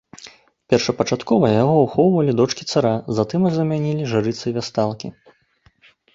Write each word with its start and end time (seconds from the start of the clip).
Першапачаткова 0.73 1.51
яго 1.63 1.75
ахоўвалі 1.81 2.31
дочкі 2.39 2.63
цара, 2.73 2.93
затым 3.21 3.39
іх 3.51 3.55
замянілі 3.59 4.03
жрыцы-вясталкі. 4.15 5.07